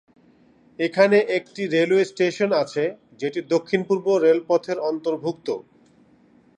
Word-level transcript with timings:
এখানে 0.79 1.17
একটি 1.37 1.61
railway 1.75 2.05
station 2.05 2.49
আছে 2.63 2.83
যেটি 3.21 3.39
দক্ষিণ-পূর্ব 3.53 4.05
রেলপথের 4.17 4.77
অন্তর্ভুক্ত। 4.89 5.47